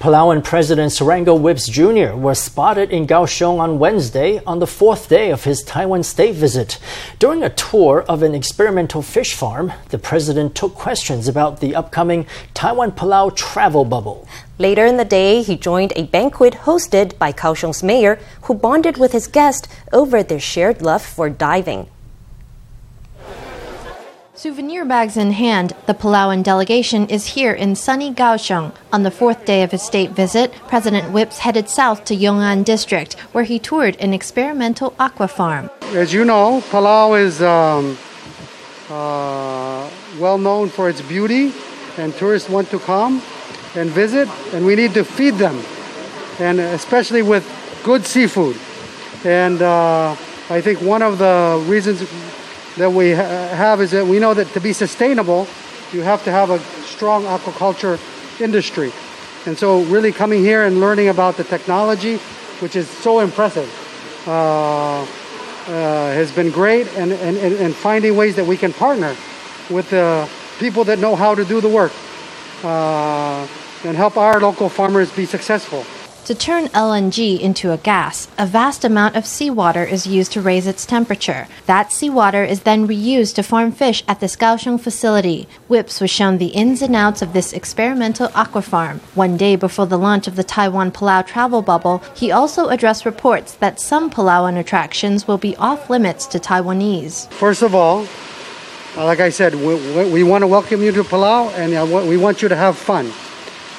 [0.00, 2.16] Palauan President Surangel Whipps Jr.
[2.16, 6.78] was spotted in Kaohsiung on Wednesday on the fourth day of his Taiwan state visit.
[7.18, 12.26] During a tour of an experimental fish farm, the president took questions about the upcoming
[12.54, 14.26] Taiwan Palau travel bubble.
[14.56, 19.12] Later in the day, he joined a banquet hosted by Kaohsiung's mayor, who bonded with
[19.12, 21.90] his guest over their shared love for diving.
[24.40, 28.72] Souvenir bags in hand, the Palauan delegation is here in sunny Kaohsiung.
[28.90, 33.12] On the fourth day of his state visit, President Whipps headed south to Yong'an District,
[33.32, 35.68] where he toured an experimental aqua farm.
[35.92, 37.98] As you know, Palau is um,
[38.88, 41.52] uh, well known for its beauty,
[41.98, 43.20] and tourists want to come
[43.74, 45.62] and visit, and we need to feed them,
[46.38, 47.44] and especially with
[47.84, 48.56] good seafood.
[49.22, 50.16] And uh,
[50.48, 52.00] I think one of the reasons
[52.80, 55.46] that we ha- have is that we know that to be sustainable,
[55.92, 57.98] you have to have a strong aquaculture
[58.40, 58.92] industry.
[59.46, 62.16] And so, really coming here and learning about the technology,
[62.60, 63.68] which is so impressive,
[64.26, 65.06] uh, uh,
[65.66, 69.14] has been great, and, and, and finding ways that we can partner
[69.70, 71.92] with the people that know how to do the work
[72.64, 73.46] uh,
[73.84, 75.84] and help our local farmers be successful.
[76.30, 80.68] To turn LNG into a gas, a vast amount of seawater is used to raise
[80.68, 81.48] its temperature.
[81.66, 85.48] That seawater is then reused to farm fish at this Kaohsiung facility.
[85.66, 89.00] Whipps was shown the ins and outs of this experimental aquafarm.
[89.16, 93.54] One day before the launch of the Taiwan Palau travel bubble, he also addressed reports
[93.54, 97.28] that some Palauan attractions will be off limits to Taiwanese.
[97.32, 98.06] First of all,
[98.96, 102.40] like I said, we, we want to welcome you to Palau and uh, we want
[102.40, 103.10] you to have fun.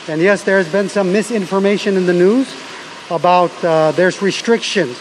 [0.07, 2.51] And yes, there's been some misinformation in the news
[3.11, 4.97] about uh, there's restrictions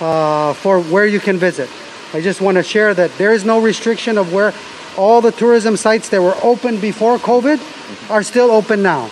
[0.00, 1.70] uh, for where you can visit.
[2.12, 4.52] I just want to share that there is no restriction of where
[4.96, 9.08] all the tourism sites that were open before COVID are still open now.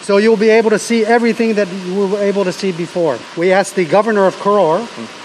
[0.00, 3.18] So you'll be able to see everything that you were able to see before.
[3.36, 4.80] We asked the governor of Koror,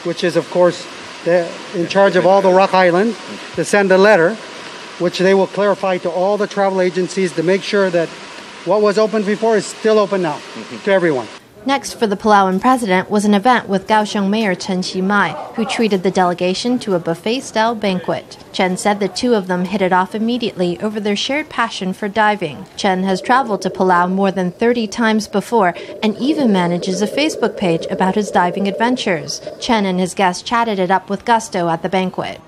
[0.06, 0.86] which is of course
[1.24, 3.16] the, in charge of all the Rock Island,
[3.56, 4.36] to send a letter,
[5.00, 8.10] which they will clarify to all the travel agencies to make sure that
[8.66, 10.40] what was open before is still open now
[10.84, 11.28] to everyone.
[11.66, 16.04] Next for the Palauan president was an event with Kaohsiung Mayor Chen Chi-mai, who treated
[16.04, 18.38] the delegation to a buffet-style banquet.
[18.52, 22.10] Chen said the two of them hit it off immediately over their shared passion for
[22.10, 22.66] diving.
[22.76, 27.56] Chen has traveled to Palau more than 30 times before and even manages a Facebook
[27.56, 29.42] page about his diving adventures.
[29.62, 32.42] Chen and his guests chatted it up with gusto at the banquet.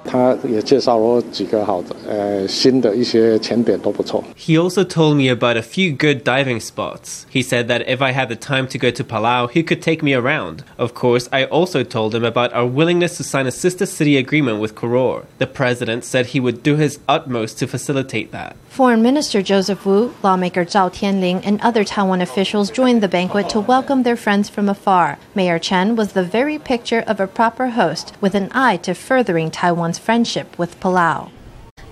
[4.36, 7.26] He also told me about a few good diving spots.
[7.30, 10.04] He said that if I had the time to go to Palau, he could take
[10.04, 10.64] me around.
[10.78, 14.60] Of course, I also told him about our willingness to sign a sister city agreement
[14.60, 15.26] with Koror.
[15.38, 18.56] The president said he would do his utmost to facilitate that.
[18.70, 23.60] Foreign Minister Joseph Wu, lawmaker Zhao Tianling, and other Taiwan officials joined the banquet to
[23.60, 25.18] welcome their friends from afar.
[25.34, 29.50] Mayor Chen was the very picture of a proper host, with an eye to furthering
[29.50, 31.32] Taiwan's friendship with Palau.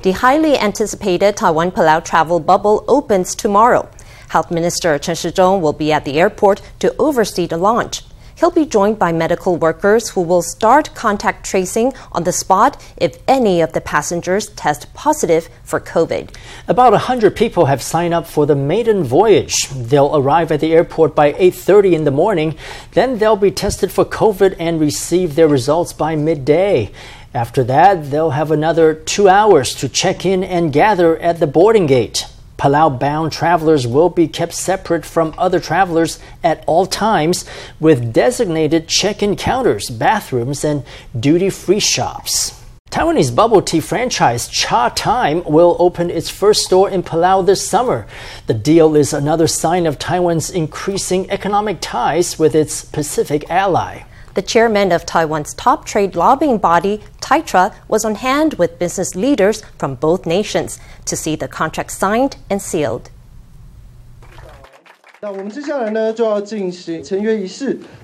[0.02, 3.90] The highly anticipated Taiwan Palau travel bubble opens tomorrow.
[4.34, 8.02] Health Minister Chen Shizhong will be at the airport to oversee the launch.
[8.34, 13.20] He'll be joined by medical workers who will start contact tracing on the spot if
[13.28, 16.36] any of the passengers test positive for COVID.
[16.68, 19.70] About 100 people have signed up for the maiden voyage.
[19.70, 22.56] They'll arrive at the airport by 8:30 in the morning,
[22.94, 26.90] then they'll be tested for COVID and receive their results by midday.
[27.36, 31.86] After that, they'll have another 2 hours to check in and gather at the boarding
[31.86, 32.26] gate.
[32.58, 37.46] Palau bound travelers will be kept separate from other travelers at all times
[37.80, 40.84] with designated check in counters, bathrooms, and
[41.20, 42.60] duty free shops.
[42.94, 48.06] Taiwanese bubble tea franchise Chatime will open its first store in Palau this summer.
[48.46, 54.04] The deal is another sign of Taiwan's increasing economic ties with its Pacific ally.
[54.36, 59.64] The chairman of Taiwan's top trade lobbying body, TAITRA, was on hand with business leaders
[59.80, 63.10] from both nations to see the contract signed and sealed.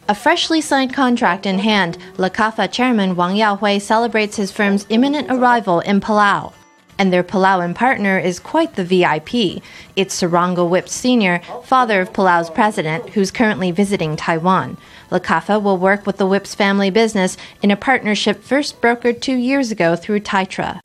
[0.08, 5.30] A freshly signed contract in hand, La Kaffa chairman Wang Yaohui celebrates his firm's imminent
[5.30, 6.54] arrival in Palau.
[7.00, 9.64] And their Palauan partner is quite the VIP.
[9.96, 14.78] It's Surangel Whipps Sr., father of Palau's president, who's currently visiting Taiwan.
[15.10, 19.38] La Kaffa will work with the Whipps family business in a partnership first brokered two
[19.38, 20.82] years ago through TAITRA.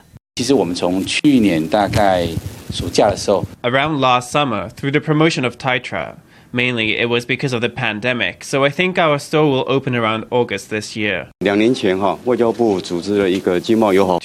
[3.63, 6.17] Around last summer, through the promotion of TAITRA,
[6.51, 10.25] mainly it was because of the pandemic, so I think our store will open around
[10.31, 11.29] August this year.
[11.41, 11.53] Two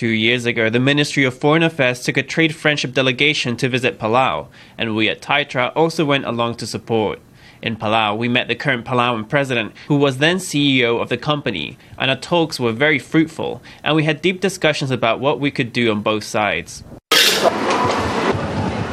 [0.06, 4.46] years ago, the Ministry of Foreign Affairs took a trade friendship delegation to visit Palau,
[4.78, 7.20] and we at TAITRA also went along to support.
[7.62, 11.76] In Palau, we met the current Palauan president, who was then CEO of the company,
[11.98, 15.72] and our talks were very fruitful, and we had deep discussions about what we could
[15.72, 16.82] do on both sides.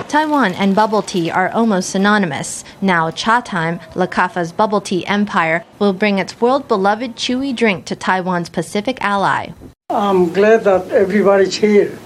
[0.08, 2.64] Taiwan and bubble tea are almost synonymous.
[2.82, 8.48] Now, Chatime, Lacafa's bubble tea empire, will bring its world beloved chewy drink to Taiwan's
[8.48, 9.50] Pacific ally.
[9.90, 12.00] I'm glad that everybody's here.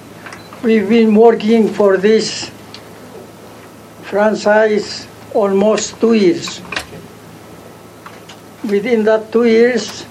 [0.64, 2.50] We've been working for this
[4.02, 6.60] franchise almost two years.
[8.64, 10.08] Within that two years,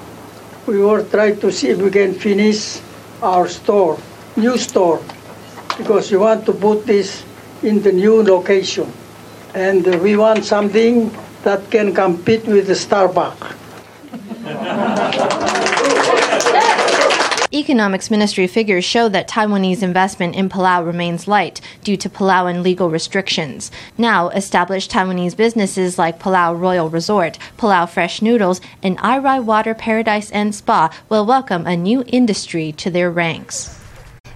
[0.64, 2.78] we will try to see if we can finish
[3.20, 3.98] our store,
[4.36, 5.02] new store,
[5.76, 7.24] because we want to put this
[7.62, 8.92] in the new location.
[9.54, 11.10] And we want something
[11.42, 13.56] that can compete with the Starbucks.
[17.52, 22.90] Economics Ministry figures show that Taiwanese investment in Palau remains light due to Palauan legal
[22.90, 23.72] restrictions.
[23.98, 30.30] Now, established Taiwanese businesses like Palau Royal Resort, Palau Fresh Noodles, and Airai Water Paradise
[30.30, 33.79] and Spa will welcome a new industry to their ranks.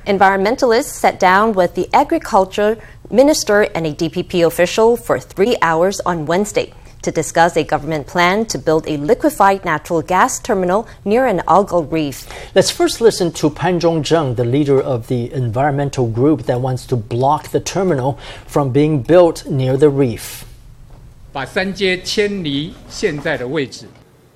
[0.06, 2.76] Environmentalists sat down with the agriculture
[3.10, 8.44] minister and a DPP official for three hours on Wednesday to discuss a government plan
[8.46, 12.28] to build a liquefied natural gas terminal near an algal reef.
[12.54, 16.96] Let's first listen to Pan Zhongzheng, the leader of the environmental group that wants to
[16.96, 20.44] block the terminal from being built near the reef.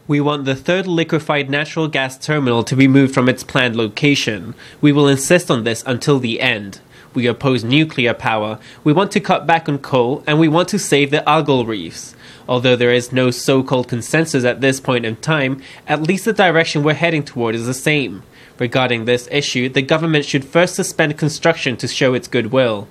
[0.08, 4.54] We want the third liquefied natural gas terminal to be moved from its planned location.
[4.80, 6.80] We will insist on this until the end.
[7.12, 8.58] We oppose nuclear power.
[8.84, 12.16] We want to cut back on coal, and we want to save the algal reefs.
[12.48, 16.32] Although there is no so called consensus at this point in time, at least the
[16.32, 18.22] direction we're heading toward is the same.
[18.58, 22.88] Regarding this issue, the government should first suspend construction to show its goodwill.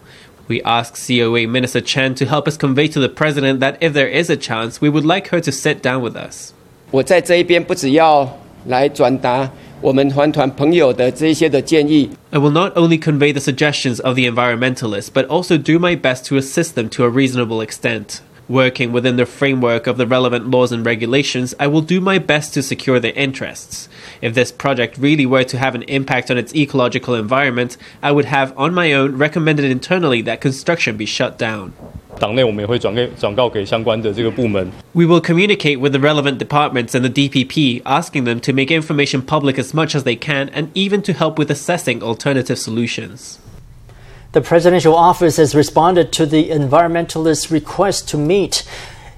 [0.47, 4.07] We ask COA Minister Chen to help us convey to the President that if there
[4.07, 6.53] is a chance, we would like her to sit down with us.
[6.90, 9.50] 我在这一边不只要来转达
[9.80, 12.10] 我们环团朋友的这些的建议。
[12.30, 16.26] I will not only convey the suggestions of the environmentalists, but also do my best
[16.28, 18.20] to assist them to a reasonable extent.
[18.48, 22.52] Working within the framework of the relevant laws and regulations, I will do my best
[22.54, 23.88] to secure their interests.
[24.20, 28.26] If this project really were to have an impact on its ecological environment, I would
[28.26, 31.72] have, on my own, recommended internally that construction be shut down.
[34.93, 39.21] We will communicate with the relevant departments and the DPP, asking them to make information
[39.21, 43.39] public as much as they can and even to help with assessing alternative solutions.
[44.33, 48.67] The presidential office has responded to the environmentalists' request to meet.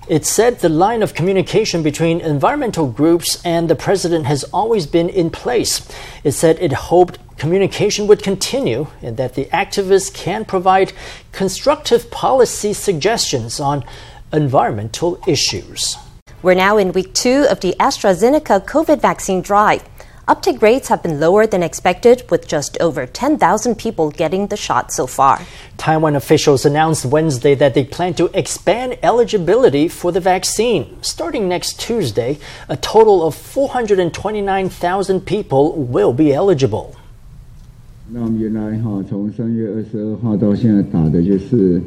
[0.08, 5.10] It said the line of communication between environmental groups and the president has always been
[5.10, 5.88] in place.
[6.24, 10.94] It said it hoped communication would continue and that the activists can provide
[11.32, 13.84] constructive policy suggestions on
[14.32, 15.98] environmental issues.
[16.42, 19.84] We're now in week two of the AstraZeneca COVID vaccine drive.
[20.30, 24.92] Uptake rates have been lower than expected, with just over 10,000 people getting the shot
[24.92, 25.42] so far.
[25.78, 31.02] Taiwan officials announced Wednesday that they plan to expand eligibility for the vaccine.
[31.02, 32.38] Starting next Tuesday,
[32.68, 36.96] a total of 429,000 people will be eligible.
[38.13, 41.81] 那我们原来哈，从三月二十二号到现在打的就是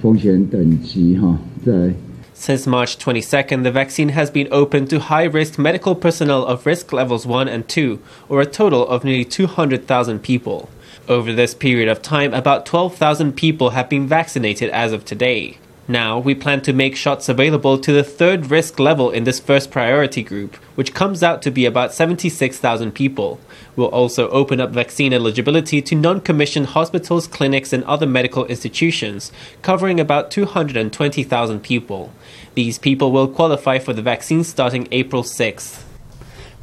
[0.00, 1.92] 风险等级哈，在
[2.34, 6.90] Since March 22nd, the vaccine has been opened to high risk medical personnel of risk
[6.90, 7.98] levels 1 and 2,
[8.30, 10.70] or a total of nearly 200,000 people.
[11.06, 15.58] Over this period of time, about 12,000 people have been vaccinated as of today.
[15.87, 19.69] Now, we plan to make shots available to the third risk level in this first
[19.69, 23.39] priority group, which comes out to be about 76,000 people.
[23.75, 29.31] We'll also open up vaccine eligibility to non commissioned hospitals, clinics, and other medical institutions,
[29.61, 32.11] covering about 220,000 people.
[32.55, 35.83] These people will qualify for the vaccine starting April 6th.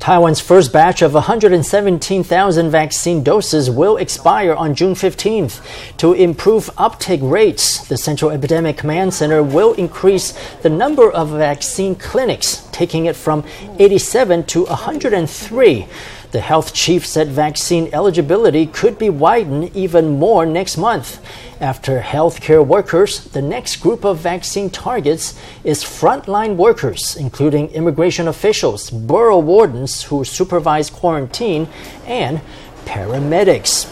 [0.03, 5.65] Taiwan's first batch of 117,000 vaccine doses will expire on June 15th.
[5.99, 11.95] To improve uptake rates, the Central Epidemic Command Center will increase the number of vaccine
[11.95, 13.45] clinics, taking it from
[13.79, 15.87] 87 to 103.
[16.33, 21.23] The health chief said vaccine eligibility could be widened even more next month.
[21.61, 28.89] After healthcare workers, the next group of vaccine targets is frontline workers, including immigration officials,
[28.89, 31.69] borough wardens who supervise quarantine,
[32.07, 32.41] and
[32.87, 33.87] paramedics.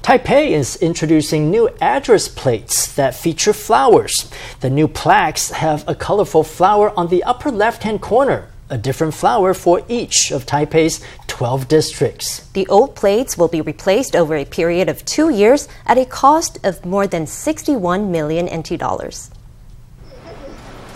[0.00, 4.30] Taipei is introducing new address plates that feature flowers.
[4.60, 9.14] The new plaques have a colorful flower on the upper left hand corner a different
[9.14, 12.48] flower for each of Taipei's 12 districts.
[12.50, 16.58] The old plates will be replaced over a period of two years at a cost
[16.64, 19.30] of more than 61 million NT dollars.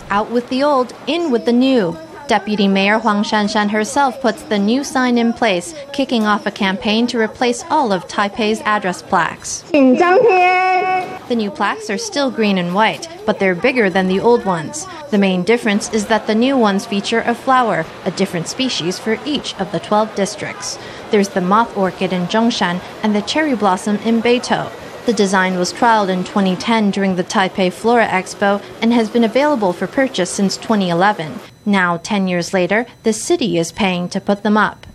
[0.09, 1.97] Out with the old, in with the new.
[2.27, 7.05] Deputy Mayor Huang Shanshan herself puts the new sign in place, kicking off a campaign
[7.07, 9.61] to replace all of Taipei's address plaques.
[9.71, 14.85] The new plaques are still green and white, but they're bigger than the old ones.
[15.11, 19.19] The main difference is that the new ones feature a flower, a different species for
[19.25, 20.79] each of the 12 districts.
[21.11, 24.71] There's the moth orchid in Zhongshan and the cherry blossom in Beitou.
[25.05, 29.73] The design was trialed in 2010 during the Taipei Flora Expo and has been available
[29.73, 31.39] for purchase since 2011.
[31.65, 34.85] Now, 10 years later, the city is paying to put them up.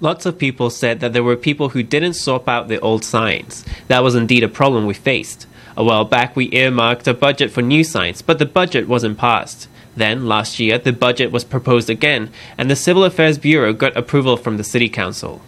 [0.00, 3.64] Lots of people said that there were people who didn't swap out the old signs.
[3.88, 5.46] That was indeed a problem we faced.
[5.76, 9.68] A while back, we earmarked a budget for new signs, but the budget wasn't passed.
[9.94, 14.36] Then, last year, the budget was proposed again, and the Civil Affairs Bureau got approval
[14.36, 15.40] from the City Council.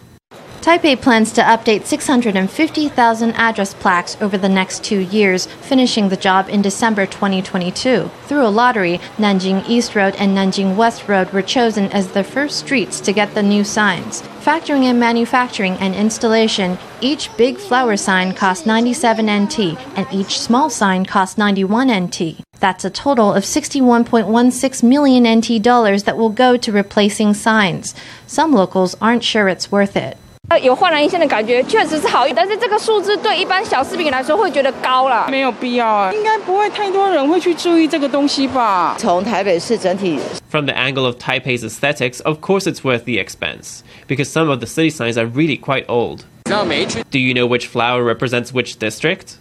[0.61, 6.49] Taipei plans to update 650,000 address plaques over the next two years, finishing the job
[6.49, 8.11] in December 2022.
[8.25, 12.59] Through a lottery, Nanjing East Road and Nanjing West Road were chosen as the first
[12.59, 14.21] streets to get the new signs.
[14.41, 19.59] Factoring in manufacturing and installation, each big flower sign costs 97 NT
[19.97, 22.41] and each small sign costs 91 NT.
[22.59, 27.95] That's a total of 61.16 million NT dollars that will go to replacing signs.
[28.27, 30.17] Some locals aren't sure it's worth it.
[30.62, 38.94] 有焕然一新的感觉，确实是好，但是这个数字对一般小市民来说会觉得高了，没有必要啊，应该不会太多人会去注意这个东西吧。
[38.98, 44.60] 从台北市整体 From the angle of Taipei's aesthetics, of course it's worth the expense, because some of
[44.60, 46.20] the city signs are really quite old.
[46.44, 49.38] Do you know which flower represents which district?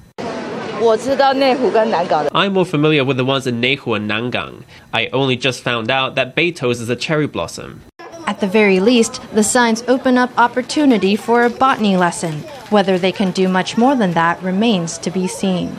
[0.79, 2.29] 我知道内湖跟南港的。
[2.31, 4.63] I'm more familiar with the ones in Neihu and Nangang.
[4.91, 7.81] I only just found out that Beito's is a cherry blossom.
[8.28, 12.40] At the very least, the signs open up opportunity for a botany lesson.
[12.68, 15.70] Whether they can do much more than that remains to be seen.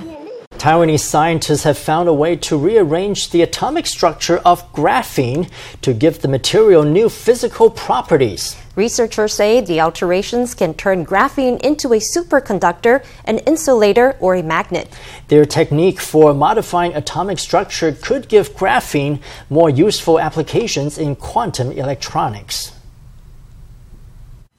[0.57, 5.47] Taiwanese scientists have found a way to rearrange the atomic structure of graphene
[5.83, 8.55] to give the material new physical properties.
[8.79, 14.87] Researchers say the alterations can turn graphene into a superconductor, an insulator, or a magnet.
[15.27, 19.19] Their technique for modifying atomic structure could give graphene
[19.49, 22.71] more useful applications in quantum electronics.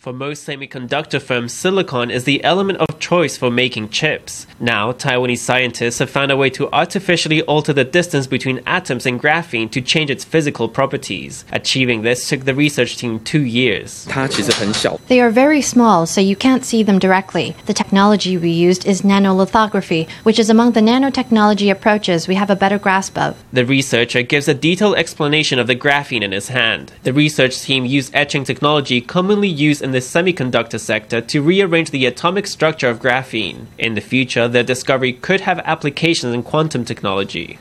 [0.01, 4.47] For most semiconductor firms, silicon is the element of choice for making chips.
[4.59, 9.21] Now, Taiwanese scientists have found a way to artificially alter the distance between atoms in
[9.21, 11.45] graphene to change its physical properties.
[11.53, 14.07] Achieving this took the research team two years.
[15.09, 17.55] They are very small, so you can't see them directly.
[17.67, 22.57] The technology we used is nanolithography, which is among the nanotechnology approaches we have a
[22.57, 23.37] better grasp of.
[23.53, 26.95] The researcher gives a detailed explanation of the graphene in his hand.
[27.03, 31.91] The research team used etching technology commonly used in in the semiconductor sector to rearrange
[31.91, 33.67] the atomic structure of graphene.
[33.77, 37.59] In the future, their discovery could have applications in quantum technology.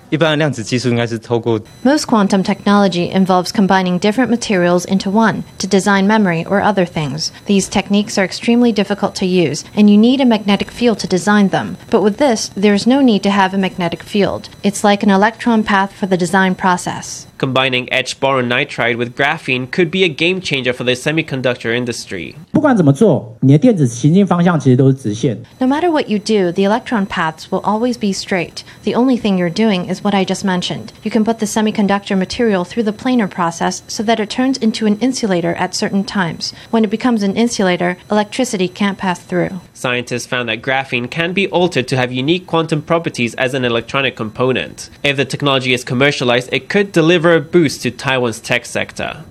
[1.84, 7.32] Most quantum technology involves combining different materials into one to design memory or other things.
[7.48, 11.48] These techniques are extremely difficult to use, and you need a magnetic field to design
[11.50, 11.78] them.
[11.90, 14.50] But with this, there is no need to have a magnetic field.
[14.62, 17.26] It's like an electron path for the design process.
[17.39, 22.35] Combining etched boron nitride with graphene could be a game changer for the semiconductor industry.
[22.53, 25.37] 不管怎么做，你的电子行进方向其实都是直线。
[25.59, 28.63] No matter what you do, the electron paths will always be straight.
[28.85, 30.89] The only thing you're doing is what I just mentioned.
[31.03, 34.87] You can put the semiconductor material through the planar process so that it turns into
[34.87, 36.55] an insulator at certain times.
[36.71, 39.61] When it becomes an insulator, electricity can't pass through.
[39.75, 44.17] Scientists found that graphene can be altered to have unique quantum properties as an electronic
[44.17, 44.89] component.
[45.03, 49.24] If the technology is commercialized, it could deliver a boost to Taiwan's tech sector.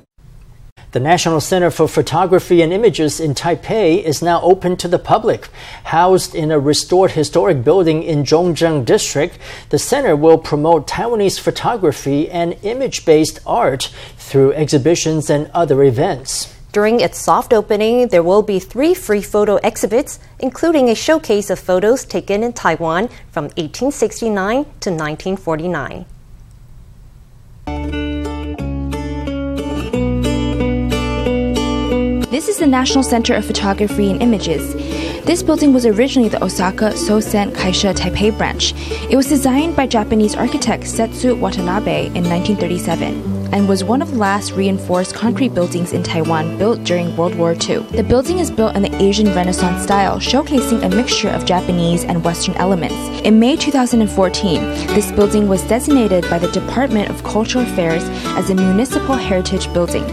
[0.93, 5.51] The National Center for Photography and Images in Taipei is now open to the public.
[5.85, 9.39] Housed in a restored historic building in Zhongzheng District,
[9.69, 16.55] the center will promote Taiwanese photography and image based art through exhibitions and other events.
[16.73, 21.59] During its soft opening, there will be three free photo exhibits, including a showcase of
[21.59, 26.07] photos taken in Taiwan from 1869 to 1949.
[32.31, 34.75] This is the National Center of Photography and Images.
[35.25, 38.75] This building was originally the Osaka Shosen Kaisha Taipei branch.
[39.11, 43.38] It was designed by Japanese architect Setsu Watanabe in 1937.
[43.53, 47.53] And was one of the last reinforced concrete buildings in Taiwan built during World War
[47.53, 47.79] II.
[47.79, 52.25] The building is built in the Asian Renaissance style, showcasing a mixture of Japanese and
[52.25, 52.97] Western elements.
[53.23, 58.03] In May 2014, this building was designated by the Department of Cultural Affairs
[58.37, 60.05] as a municipal heritage building.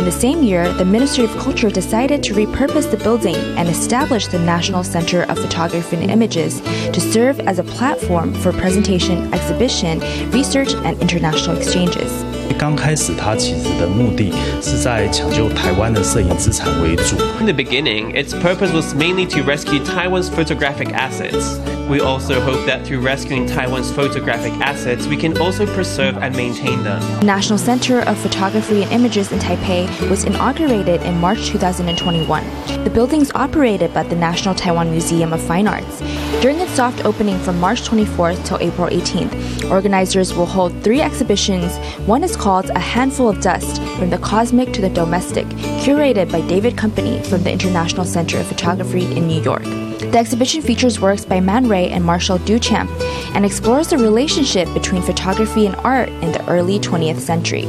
[0.00, 4.28] In the same year, the Ministry of Culture decided to repurpose the building and establish
[4.28, 10.00] the National Center of Photography and Images to serve as a platform for presentation, exhibition,
[10.30, 12.29] research, and international exchanges.
[12.58, 17.16] 刚开始，它其实的目的是在抢救台湾的摄影资产为主。
[17.40, 21.58] In the beginning, its purpose was mainly to rescue Taiwan's photographic assets.
[21.90, 26.84] We also hope that through rescuing Taiwan's photographic assets, we can also preserve and maintain
[26.84, 27.00] them.
[27.18, 32.44] The National Center of Photography and Images in Taipei was inaugurated in March 2021.
[32.84, 35.98] The building is operated by the National Taiwan Museum of Fine Arts.
[36.40, 41.76] During its soft opening from March 24th till April 18th, organizers will hold three exhibitions.
[42.06, 45.46] One is called A Handful of Dust From the Cosmic to the Domestic,
[45.82, 49.79] curated by David Campany from the International Center of Photography in New York.
[50.10, 52.90] The exhibition features works by Man Ray and Marcel Duchamp
[53.36, 57.62] and explores the relationship between photography and art in the early 20th century.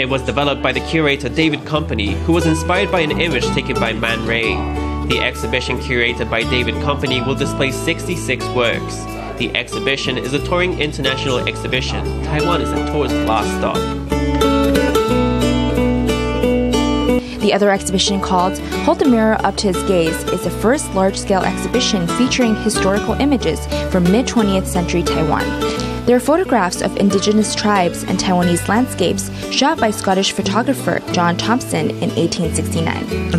[0.00, 3.76] It was developed by the curator David Campany, who was inspired by an image taken
[3.76, 4.56] by Man Ray.
[5.06, 9.04] The exhibition curated by David Campany will display 66 works.
[9.38, 12.04] The exhibition is a touring international exhibition.
[12.24, 14.01] Taiwan is a tourist last stop.
[17.42, 18.56] The other exhibition called
[18.86, 23.14] Hold the Mirror Up to His Gaze is the first large scale exhibition featuring historical
[23.14, 25.42] images from mid 20th century Taiwan.
[26.06, 31.90] There are photographs of indigenous tribes and Taiwanese landscapes shot by Scottish photographer John Thomson
[31.90, 33.32] in 1869.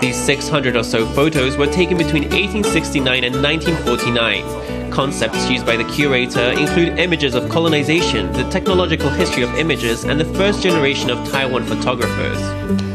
[0.00, 4.77] These 600 or so photos were taken between 1869 and 1949.
[4.98, 10.18] Concepts used by the curator include images of colonization, the technological history of images, and
[10.18, 12.36] the first generation of Taiwan photographers.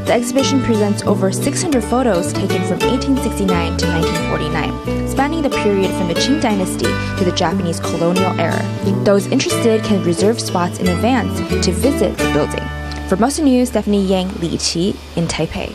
[0.05, 6.09] The exhibition presents over 600 photos taken from 1869 to 1949, spanning the period from
[6.09, 8.61] the Qing Dynasty to the Japanese colonial era.
[9.05, 13.07] Those interested can reserve spots in advance to visit the building.
[13.07, 15.73] For Most News, Stephanie Yang, Li Qi in Taipei.